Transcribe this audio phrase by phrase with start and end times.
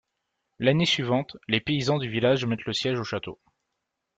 [0.57, 3.39] L'année suivante, les paysans du village mettent le siège au château.